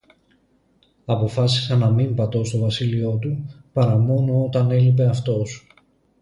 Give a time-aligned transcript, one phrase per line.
[1.05, 5.67] αποφάσισα να μην πατώ στο βασίλειο του, παρά μόνο όταν έλειπε αυτός